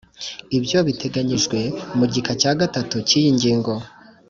Ibyo 0.57 0.79
biteganyijwe 0.87 1.59
mu 1.97 2.05
gika 2.13 2.33
cya 2.41 2.51
gatatu 2.59 2.95
cy’iyi 3.07 3.31
ngingo 3.37 3.73